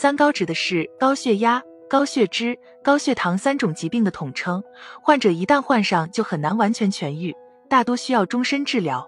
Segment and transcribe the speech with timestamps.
[0.00, 1.60] 三高指的是高血压、
[1.90, 4.62] 高血脂、高血糖三种疾病的统称，
[5.02, 7.34] 患者一旦患上就很难完全痊愈，
[7.68, 9.04] 大多需要终身治疗。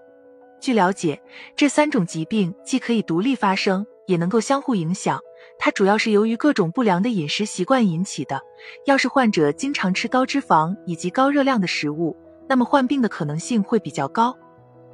[0.59, 1.21] 据了解，
[1.55, 5.17] 这三种疾病既可以独立发生，也能够相互影响。
[5.57, 8.41] 它主要是由于各种不良的饮食习惯引起的。
[8.85, 12.13] 要是患者经常吃高脂肪以及高热量的食物，
[12.49, 14.37] 那么患病的可能性会比较高。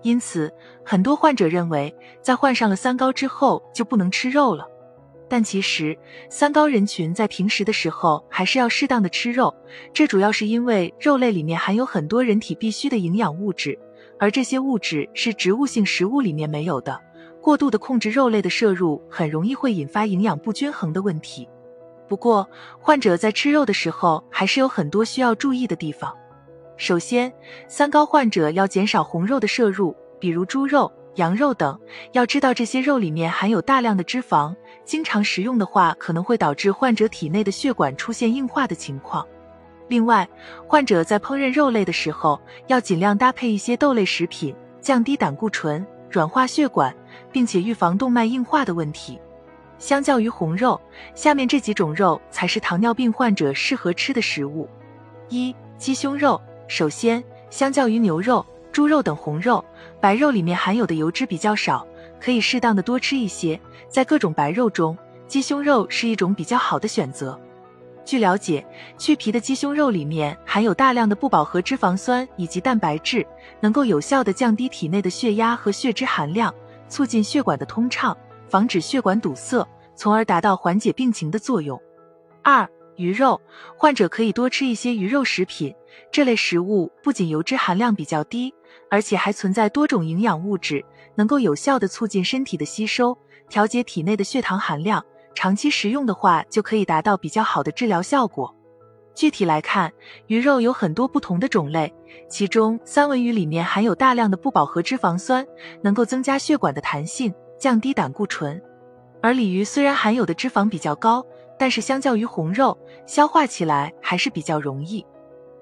[0.04, 0.54] 因此，
[0.86, 1.92] 很多患者认为，
[2.22, 4.68] 在患上了三高之后就不能吃肉了。
[5.30, 5.98] 但其实，
[6.30, 9.54] 三高人群在平时的时候还是要适当的吃肉。
[9.94, 13.78] 这主要是因为肉类里面含有很多人体必需的营养物质，
[14.18, 17.00] 而这些物质是植物性食物里面没有的。
[17.42, 21.48] 过度的控制肉类的摄入，很容易会引发营养不均衡的问题。
[22.08, 26.16] 不过，患者在吃肉的时候，还是有很多需要注意的地方。
[26.78, 27.34] 首先，
[27.68, 31.80] 三高患者要减少红肉的摄入，比如猪肉、羊肉等。
[32.14, 39.24] 要知道，这些肉里面含有大量的脂肪，经常食用的话，可能会导致患者体内的血管出现硬化的情况。
[39.88, 40.28] 另外，
[40.68, 45.86] 患者在烹饪肉类的时候，要尽量搭配一些豆类食品，降低胆固醇。
[46.10, 46.96] 软化血管，
[47.34, 49.20] 并且预防动脉硬化的问题。
[49.78, 50.80] 相较于红肉，
[51.14, 54.70] 下面这几种肉才是糖尿病患者适合吃的食物：
[55.28, 56.42] 一、鸡胸肉。
[56.70, 58.44] 首先，相较于牛肉、
[58.78, 59.66] 猪肉等红肉，
[60.00, 61.84] 白肉里面含有的油脂比较少，
[62.22, 63.60] 可以适当的多吃一些。
[63.90, 64.96] 在各种白肉中，
[65.28, 67.42] 鸡胸肉是一种比较好的选择。
[68.06, 68.64] 据了解，
[68.96, 73.26] 去皮的鸡胸肉里面含有大量的不饱和脂肪酸以及蛋白质，
[73.62, 76.54] 能够有效的降低体内的血压和血脂含量，
[76.88, 78.16] 促进血管的通畅，
[78.48, 81.82] 防止血管堵塞，从而达到缓解病情的作用。
[82.44, 83.40] 二、鱼肉，
[83.78, 85.74] 患者可以多吃一些鱼肉食品，
[86.12, 88.54] 这类食物不仅油脂含量比较低，
[88.90, 90.84] 而且还存在多种营养物质，
[91.16, 95.04] 能够有效的促进身体的吸收，调节体内的血糖含量。
[95.36, 98.54] 长期食用的话，就可以达到比较好的治疗效果。
[99.14, 99.94] 具体来看，
[100.26, 101.94] 鱼肉有很多不同的种类，
[102.28, 105.46] 其中三文鱼里面含有大量的不饱和脂肪酸，
[105.84, 108.60] 能够增加血管的弹性，降低胆固醇。
[109.22, 111.26] 而鲤鱼虽然含有的脂肪比较高，
[111.58, 115.06] 但是相较于红肉，消化起来还是比较容易。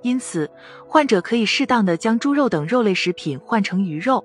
[0.01, 0.50] 因此，
[0.88, 4.23] 患者可以适当的将猪肉等肉类食品换成鱼肉。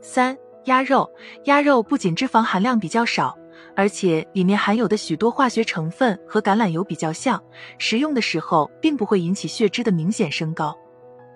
[0.00, 1.08] 三、鸭肉，
[1.44, 3.36] 鸭肉不仅脂肪含量比较少。
[3.74, 7.42] 而且里面含有的许多化学成分和橄榄油比较像，
[7.78, 10.76] 食用的时候并不会引起血脂的明显升高。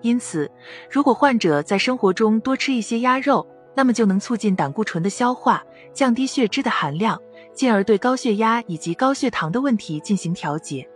[0.03, 0.51] 因此，
[0.91, 5.65] 如果患者在生活中多吃一些鸭肉，那么就能促进胆固醇的消化，
[5.95, 7.19] 降低血脂的含量，
[7.57, 10.87] 进而对高血压以及高血糖的问题进行调节。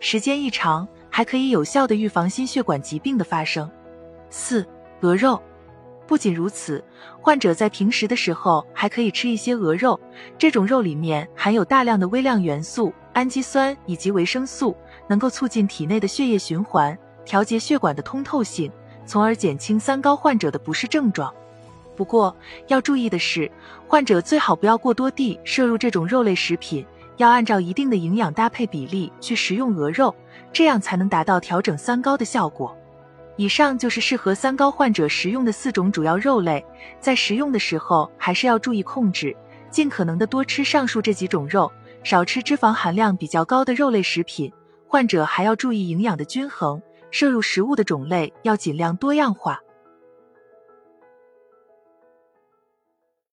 [0.00, 3.70] 时间一长，还可以有效的预防心血管疾病的发生。
[4.30, 4.66] 四、
[5.02, 5.40] 鹅肉。
[6.06, 6.82] 不仅如此，
[7.20, 10.00] 患者在平时的时候还可以吃一些鹅肉，
[10.38, 14.74] 这种肉里面含有大量的微量元素、氨基酸以及维生素，
[15.06, 16.96] 能够促进体内的血液循环，
[17.26, 18.72] 调节血管的通透性，
[19.04, 21.30] 从而减轻三高患者的不适症状。
[21.98, 22.34] 不过
[22.68, 23.50] 要注意的是，
[23.88, 26.86] 患者最好不要过多地摄入这种肉类食品，
[27.16, 30.14] 要按照一定的营养搭配比例去食用鹅肉，
[30.52, 32.72] 这样才能达到调整三高的效果。
[33.34, 36.64] 以上就是适合三高患者食用的四种主要肉类，
[37.00, 39.36] 在食用的时候还是要注意控制，
[39.68, 41.68] 尽可能的多吃上述这几种肉，
[42.04, 44.52] 少吃脂肪含量比较高的肉类食品。
[44.86, 46.80] 患者还要注意营养的均衡，
[47.10, 49.58] 摄入食物的种类要尽量多样化。